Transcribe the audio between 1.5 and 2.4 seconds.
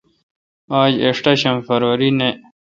فروری نہ۔